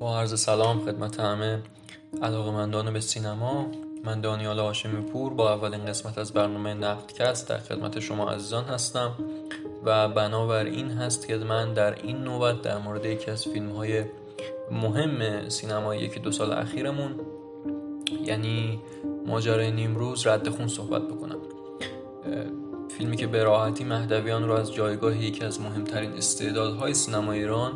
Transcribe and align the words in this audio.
با 0.00 0.18
عرض 0.18 0.40
سلام 0.40 0.84
خدمت 0.84 1.20
همه 1.20 1.62
علاقمندان 2.22 2.92
به 2.92 3.00
سینما. 3.00 3.66
من 4.04 4.20
دانیال 4.20 4.58
هاشمی 4.58 5.00
پور 5.00 5.34
با 5.34 5.54
اولین 5.54 5.86
قسمت 5.86 6.18
از 6.18 6.32
برنامه 6.32 6.74
نقدکست 6.74 7.48
در 7.48 7.58
خدمت 7.58 8.00
شما 8.00 8.30
عزیزان 8.30 8.64
هستم 8.64 9.14
و 9.84 10.08
بنابر 10.08 10.64
این 10.64 10.90
هست 10.90 11.26
که 11.26 11.36
من 11.36 11.74
در 11.74 12.02
این 12.02 12.16
نوبت 12.16 12.62
در 12.62 12.78
مورد 12.78 13.06
یکی 13.06 13.30
از 13.30 13.44
فیلم 13.44 13.70
های 13.70 14.04
مهم 14.70 15.48
سینمای 15.48 15.98
یکی 15.98 16.20
دو 16.20 16.32
سال 16.32 16.52
اخیرمون 16.52 17.20
یعنی 18.24 18.80
ماجرای 19.26 19.70
نیمروز 19.70 20.26
رد 20.26 20.48
خون 20.48 20.68
صحبت 20.68 21.02
بکنم. 21.02 21.38
فیلمی 22.98 23.16
که 23.16 23.26
به 23.26 23.44
راحتی 23.44 23.84
مهدویان 23.84 24.48
رو 24.48 24.54
از 24.54 24.74
جایگاه 24.74 25.16
یکی 25.16 25.44
از 25.44 25.60
مهمترین 25.60 26.12
استعدادهای 26.12 26.94
سینما 26.94 27.32
ایران 27.32 27.72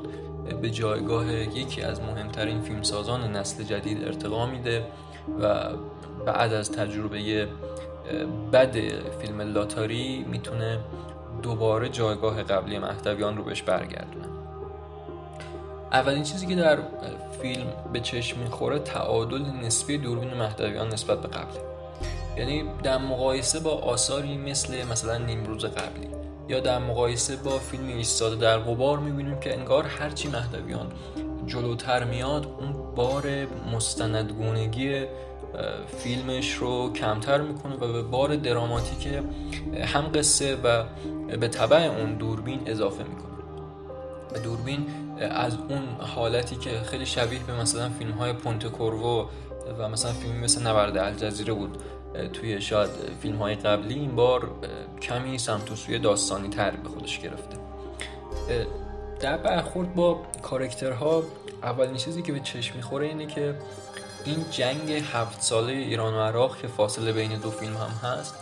به 0.62 0.70
جایگاه 0.70 1.32
یکی 1.32 1.82
از 1.82 2.00
مهمترین 2.00 2.60
فیلمسازان 2.60 3.36
نسل 3.36 3.62
جدید 3.62 4.04
ارتقا 4.04 4.46
میده 4.46 4.86
و 5.40 5.64
بعد 6.26 6.52
از 6.52 6.72
تجربه 6.72 7.48
بد 8.52 8.76
فیلم 9.20 9.40
لاتاری 9.40 10.24
می‌تونه 10.30 10.78
دوباره 11.42 11.88
جایگاه 11.88 12.42
قبلی 12.42 12.78
مهدویان 12.78 13.36
رو 13.36 13.44
بهش 13.44 13.62
برگردونه. 13.62 14.26
اولین 15.92 16.22
چیزی 16.22 16.46
که 16.46 16.54
در 16.54 16.78
فیلم 17.42 17.66
به 17.92 18.00
چشم 18.00 18.40
می‌خوره 18.40 18.78
تعادل 18.78 19.42
نسبی 19.64 19.98
دوربین 19.98 20.34
مهدویان 20.34 20.88
نسبت 20.88 21.20
به 21.20 21.28
قبله. 21.28 21.71
یعنی 22.36 22.64
در 22.82 22.98
مقایسه 22.98 23.60
با 23.60 23.70
آثاری 23.70 24.38
مثل 24.38 24.84
مثلا 24.84 25.18
نیمروز 25.18 25.64
قبلی 25.64 26.08
یا 26.48 26.60
در 26.60 26.78
مقایسه 26.78 27.36
با 27.36 27.58
فیلم 27.58 27.88
ایستاده 27.88 28.36
در 28.36 28.58
غبار 28.58 28.98
می‌بینیم 28.98 29.40
که 29.40 29.58
انگار 29.58 29.84
هرچی 29.84 30.28
مهدویان 30.28 30.92
جلوتر 31.46 32.04
میاد 32.04 32.46
اون 32.60 32.94
بار 32.94 33.46
مستندگونگی 33.74 35.04
فیلمش 35.98 36.52
رو 36.52 36.92
کمتر 36.92 37.40
می‌کنه 37.40 37.74
و 37.74 37.92
به 37.92 38.02
بار 38.02 38.36
دراماتیک 38.36 39.06
هم 39.84 40.02
قصه 40.14 40.56
و 40.56 40.84
به 41.36 41.48
طبع 41.48 41.76
اون 41.76 42.14
دوربین 42.14 42.60
اضافه 42.66 43.04
می‌کنه. 43.04 43.32
و 44.34 44.38
دوربین 44.38 44.86
از 45.20 45.56
اون 45.68 45.82
حالتی 45.98 46.56
که 46.56 46.70
خیلی 46.70 47.06
شبیه 47.06 47.38
به 47.46 47.60
مثلا 47.60 47.90
فیلم 47.90 48.12
های 48.12 48.32
پونت 48.32 48.66
کورو 48.66 49.28
و 49.78 49.88
مثلا 49.88 50.12
فیلمی 50.12 50.38
مثل 50.38 50.66
نبرد 50.66 50.98
الجزیره 50.98 51.52
بود 51.52 51.78
توی 52.32 52.60
شاید 52.60 52.90
فیلم 53.22 53.36
های 53.36 53.54
قبلی 53.54 53.94
این 53.94 54.16
بار 54.16 54.50
کمی 55.02 55.38
سمت 55.38 55.70
و 55.70 55.76
سوی 55.76 55.98
داستانی 55.98 56.48
تر 56.48 56.70
به 56.70 56.88
خودش 56.88 57.18
گرفته. 57.18 57.56
در 59.20 59.36
برخورد 59.36 59.94
با 59.94 60.20
کارکترها 60.42 61.22
اولین 61.62 61.96
چیزی 61.96 62.22
که 62.22 62.32
به 62.32 62.40
چشم 62.40 62.76
می‌خوره 62.76 63.06
اینه 63.06 63.26
که 63.26 63.54
این 64.24 64.44
جنگ 64.50 64.92
هفت 64.92 65.42
ساله 65.42 65.72
ایران 65.72 66.14
و 66.14 66.20
عراق 66.20 66.56
که 66.56 66.68
فاصله 66.68 67.12
بین 67.12 67.38
دو 67.38 67.50
فیلم 67.50 67.76
هم 67.76 68.10
هست 68.10 68.34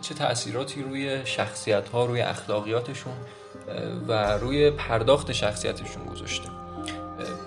چه 0.00 0.14
تاثیراتی 0.14 0.82
روی 0.82 1.26
شخصیت 1.26 1.88
ها 1.88 2.04
روی 2.04 2.20
اخلاقیاتشون 2.20 3.12
و 4.08 4.38
روی 4.38 4.70
پرداخت 4.70 5.32
شخصیتشون 5.32 6.04
گذاشته. 6.04 6.48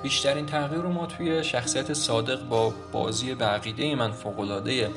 بیشترین 0.03 0.45
تغییر 0.45 0.81
رو 0.81 0.89
ما 0.89 1.05
توی 1.05 1.44
شخصیت 1.44 1.94
صادق 1.94 2.44
با 2.44 2.73
بازی 2.92 3.36
به 3.36 3.95
من 3.95 4.11
فوقلاده 4.11 4.89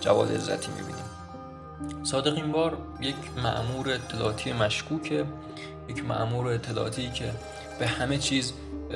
جواد 0.00 0.32
عزتی 0.32 0.68
می‌بینیم. 0.72 1.04
صادق 2.02 2.34
این 2.34 2.52
بار 2.52 2.76
یک 3.00 3.14
معمور 3.44 3.90
اطلاعاتی 3.90 4.52
مشکوکه 4.52 5.24
یک 5.88 6.04
معمور 6.04 6.48
اطلاعاتی 6.48 7.10
که 7.10 7.30
به 7.78 7.86
همه 7.86 8.18
چیز 8.18 8.52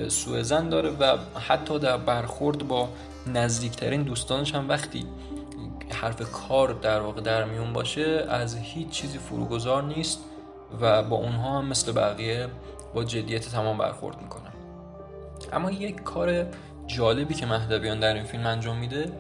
سوء 0.09 0.43
زن 0.43 0.69
داره 0.69 0.91
و 0.91 1.19
حتی 1.49 1.79
در 1.79 1.97
برخورد 1.97 2.69
با 2.69 2.89
نزدیکترین 3.27 4.03
دوستانش 4.03 4.55
هم 4.55 4.69
وقتی 4.69 5.07
حرف 5.91 6.31
کار 6.31 6.73
در 6.73 7.01
واقع 7.01 7.21
در 7.21 7.45
میون 7.45 7.73
باشه 7.73 8.27
از 8.29 8.57
هیچ 8.57 8.89
چیزی 8.89 9.19
فروگذار 9.19 9.83
نیست 9.83 10.19
و 10.81 11.03
با 11.03 11.17
اونها 11.17 11.59
هم 11.59 11.67
مثل 11.67 11.93
بقیه 11.93 12.49
با 12.95 13.05
جدیت 13.05 13.49
تمام 13.49 13.79
برخورد 13.79 14.23
می‌کنه. 14.23 14.64
اما 15.55 15.71
یک 15.71 16.03
کار 16.03 16.47
جالبی 16.87 17.35
که 17.35 17.47
مهدویان 17.47 18.01
در 18.01 18.15
این 18.15 18.25
فیلم 18.25 18.47
انجام 18.47 18.77
میده 18.77 19.13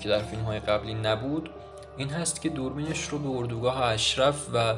که 0.00 0.08
در 0.08 0.18
فیلم 0.18 0.42
های 0.42 0.60
قبلی 0.60 0.94
نبود 0.94 1.50
این 1.96 2.10
هست 2.10 2.40
که 2.40 2.48
دوربینش 2.48 3.04
رو 3.04 3.18
به 3.18 3.38
اردوگاه 3.38 3.82
اشرف 3.82 4.46
و 4.54 4.74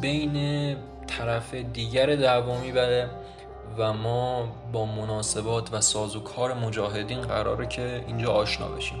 بین 0.00 0.76
طرف 1.06 1.54
دیگر 1.54 2.16
دعوا 2.16 2.60
می‌بره 2.60 3.10
و 3.78 3.92
ما 3.92 4.48
با 4.72 4.86
مناسبات 4.86 5.72
و 5.72 5.80
سازوکار 5.80 6.54
مجاهدین 6.54 7.20
قراره 7.20 7.66
که 7.66 8.04
اینجا 8.06 8.32
آشنا 8.32 8.68
بشیم. 8.68 8.98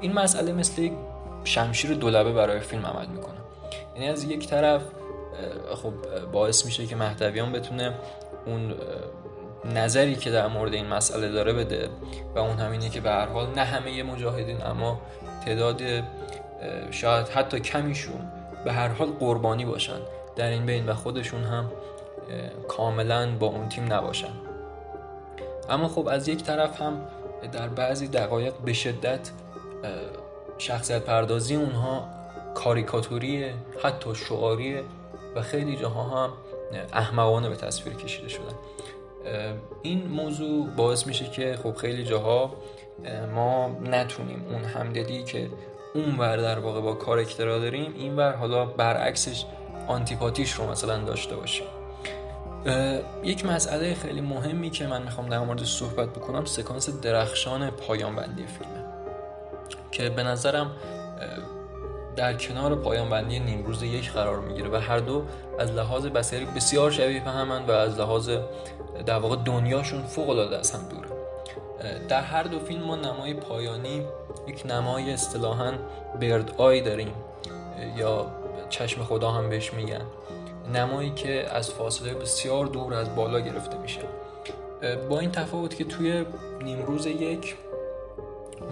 این 0.00 0.12
مسئله 0.12 0.52
مثل 0.52 0.82
یک 0.82 0.92
شمشیر 1.44 1.94
دولبه 1.94 2.32
برای 2.32 2.60
فیلم 2.60 2.86
عمل 2.86 3.06
می‌کنه. 3.06 3.38
یعنی 3.94 4.08
از 4.08 4.24
یک 4.24 4.46
طرف 4.46 4.82
خب 5.74 5.92
باعث 6.32 6.64
میشه 6.66 6.86
که 6.86 6.96
مهدویان 6.96 7.52
بتونه 7.52 7.94
اون 8.46 8.74
نظری 9.64 10.16
که 10.16 10.30
در 10.30 10.46
مورد 10.46 10.74
این 10.74 10.86
مسئله 10.86 11.28
داره 11.28 11.52
بده 11.52 11.88
و 12.34 12.38
اون 12.38 12.56
همینه 12.58 12.88
که 12.88 13.00
به 13.00 13.10
هر 13.10 13.26
حال 13.26 13.46
نه 13.54 13.64
همه 13.64 14.02
مجاهدین 14.02 14.66
اما 14.66 15.00
تعداد 15.44 15.82
شاید 16.90 17.28
حتی 17.28 17.60
کمیشون 17.60 18.30
به 18.64 18.72
هر 18.72 18.88
حال 18.88 19.08
قربانی 19.08 19.64
باشن. 19.64 19.98
در 20.36 20.48
این 20.48 20.66
بین 20.66 20.86
و 20.88 20.94
خودشون 20.94 21.44
هم 21.44 21.70
کاملا 22.68 23.36
با 23.38 23.46
اون 23.46 23.68
تیم 23.68 23.92
نباشن. 23.92 24.32
اما 25.70 25.88
خب 25.88 26.08
از 26.08 26.28
یک 26.28 26.42
طرف 26.42 26.80
هم 26.80 27.00
در 27.52 27.68
بعضی 27.68 28.08
دقایق 28.08 28.54
به 28.64 28.72
شدت 28.72 29.30
شخصیت 30.58 31.02
پردازی 31.02 31.56
اونها 31.56 32.08
کاریکاتوری 32.54 33.50
حتی 33.82 34.14
شعاریه 34.14 34.82
و 35.36 35.42
خیلی 35.42 35.76
جاها 35.76 36.24
هم 36.24 36.32
احمقانه 36.92 37.48
به 37.48 37.56
تصویر 37.56 37.96
کشیده 37.96 38.28
شدن. 38.28 38.54
این 39.82 40.06
موضوع 40.06 40.68
باعث 40.68 41.06
میشه 41.06 41.24
که 41.24 41.58
خب 41.62 41.76
خیلی 41.76 42.04
جاها 42.04 42.52
ما 43.34 43.76
نتونیم 43.84 44.46
اون 44.50 44.64
همدلی 44.64 45.24
که 45.24 45.48
اون 45.94 46.18
ور 46.18 46.36
در 46.36 46.58
واقع 46.58 46.80
با 46.80 46.94
کارکترها 46.94 47.58
داریم 47.58 47.94
این 47.96 48.16
ور 48.16 48.32
حالا 48.32 48.64
برعکسش 48.64 49.44
آنتیپاتیش 49.88 50.52
رو 50.52 50.70
مثلا 50.70 50.98
داشته 50.98 51.36
باشیم. 51.36 51.66
یک 53.24 53.46
مسئله 53.46 53.94
خیلی 53.94 54.20
مهمی 54.20 54.70
که 54.70 54.86
من 54.86 55.02
می‌خوام 55.02 55.28
در 55.28 55.38
مورد 55.38 55.64
صحبت 55.64 56.08
بکنم 56.08 56.44
سکانس 56.44 57.00
درخشان 57.00 57.70
پایان 57.70 58.16
بندی 58.16 58.46
فیلمه. 58.46 58.84
که 59.90 60.10
به 60.10 60.22
نظرم 60.22 60.70
در 62.16 62.34
کنار 62.34 62.74
پایان 62.74 63.10
بندی 63.10 63.38
نیمروز 63.38 63.82
یک 63.82 64.12
قرار 64.12 64.40
می‌گیره 64.40 64.70
و 64.70 64.76
هر 64.76 64.98
دو 64.98 65.22
از 65.58 65.70
لحاظ 65.70 66.06
بسیاری 66.06 66.44
بسیار 66.44 66.90
شبیه 66.90 67.24
به 67.24 67.30
همن 67.30 67.66
و 67.66 67.70
از 67.70 67.98
لحاظ 68.00 68.30
در 69.06 69.18
واقع 69.18 69.36
دنیاشون 69.36 70.02
فوق 70.02 70.30
العاده 70.30 70.58
از 70.58 70.70
هم 70.70 70.80
دوره. 70.88 71.08
در 72.08 72.20
هر 72.20 72.42
دو 72.42 72.58
فیلم 72.58 72.82
ما 72.82 72.96
نمای 72.96 73.34
پایانی 73.34 74.06
یک 74.46 74.66
نمای 74.66 75.12
اصطلاحا 75.12 75.72
برد 76.20 76.54
آی 76.58 76.80
داریم 76.80 77.12
یا 77.96 78.26
چشم 78.70 79.04
خدا 79.04 79.30
هم 79.30 79.50
بهش 79.50 79.74
میگن. 79.74 80.02
نمایی 80.74 81.10
که 81.10 81.46
از 81.50 81.70
فاصله 81.70 82.14
بسیار 82.14 82.66
دور 82.66 82.94
از 82.94 83.16
بالا 83.16 83.40
گرفته 83.40 83.78
میشه. 83.78 84.00
با 85.08 85.20
این 85.20 85.30
تفاوت 85.30 85.76
که 85.76 85.84
توی 85.84 86.24
نیمروز 86.64 87.06
یک 87.06 87.56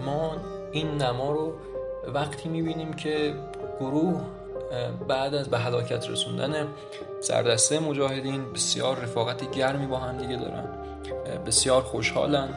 ما 0.05 0.37
این 0.71 0.87
نما 1.01 1.31
رو 1.31 1.53
وقتی 2.07 2.49
می‌بینیم 2.49 2.93
که 2.93 3.33
گروه 3.79 4.21
بعد 5.07 5.35
از 5.35 5.49
به 5.49 5.57
هلاکت 5.57 6.09
رسوندن 6.09 6.67
سردسته 7.21 7.79
مجاهدین 7.79 8.53
بسیار 8.53 8.99
رفاقت 8.99 9.51
گرمی 9.51 9.87
با 9.87 9.97
هم 9.97 10.17
دیگه 10.17 10.35
دارن 10.35 10.65
بسیار 11.45 11.81
خوشحالن 11.81 12.49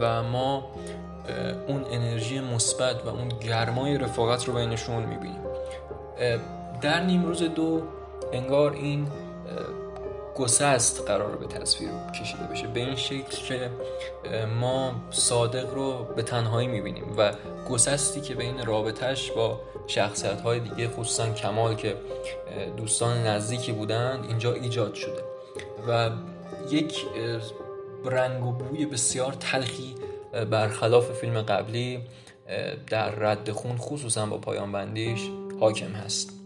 و 0.00 0.22
ما 0.22 0.70
اون 1.68 1.84
انرژی 1.90 2.40
مثبت 2.40 3.06
و 3.06 3.08
اون 3.08 3.28
گرمای 3.28 3.98
رفاقت 3.98 4.44
رو 4.44 4.54
بینشون 4.54 5.02
می‌بینیم. 5.02 5.40
در 6.80 7.00
نیمروز 7.04 7.42
دو 7.42 7.82
انگار 8.32 8.72
این 8.72 9.08
گسست 10.38 11.00
قرار 11.06 11.36
به 11.36 11.46
تصویر 11.46 11.90
کشیده 12.20 12.42
بشه. 12.42 12.66
به 12.66 12.80
این 12.80 12.96
شکل 12.96 13.44
که 13.48 13.70
ما 14.60 14.92
صادق 15.10 15.74
رو 15.74 16.04
به 16.16 16.22
تنهایی 16.22 16.68
می‌بینیم 16.68 17.14
و 17.16 17.32
گسستی 17.70 18.20
که 18.20 18.34
بین 18.34 18.66
رابطهش 18.66 19.30
با 19.30 19.60
شخصیت 19.86 20.40
های 20.40 20.60
دیگه 20.60 20.88
خصوصا 20.88 21.32
کمال 21.32 21.74
که 21.74 21.96
دوستان 22.76 23.26
نزدیکی 23.26 23.72
بودند 23.72 24.24
اینجا 24.24 24.52
ایجاد 24.52 24.94
شده. 24.94 25.22
و 25.88 26.10
یک 26.70 27.06
رنگ 28.04 28.46
و 28.46 28.52
بوی 28.52 28.86
بسیار 28.86 29.32
تلخی 29.32 29.94
برخلاف 30.50 31.12
فیلم 31.12 31.42
قبلی 31.42 32.00
در 32.90 33.10
رد 33.10 33.50
خون 33.50 33.76
خصوصا 33.76 34.26
با 34.26 34.38
پایان 34.38 34.72
بندیش 34.72 35.28
حاکم 35.60 35.92
هست. 35.92 36.37